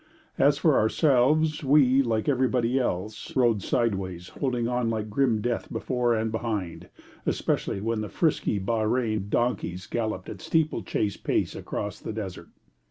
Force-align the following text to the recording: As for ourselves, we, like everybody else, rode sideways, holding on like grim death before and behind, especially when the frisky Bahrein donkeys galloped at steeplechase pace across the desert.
As 0.39 0.57
for 0.57 0.79
ourselves, 0.79 1.63
we, 1.63 2.01
like 2.01 2.27
everybody 2.27 2.79
else, 2.79 3.35
rode 3.35 3.61
sideways, 3.61 4.29
holding 4.29 4.67
on 4.67 4.89
like 4.89 5.11
grim 5.11 5.41
death 5.41 5.71
before 5.71 6.15
and 6.15 6.31
behind, 6.31 6.89
especially 7.27 7.81
when 7.81 8.01
the 8.01 8.09
frisky 8.09 8.57
Bahrein 8.57 9.29
donkeys 9.29 9.85
galloped 9.85 10.27
at 10.27 10.41
steeplechase 10.41 11.17
pace 11.17 11.55
across 11.55 11.99
the 11.99 12.13
desert. 12.13 12.47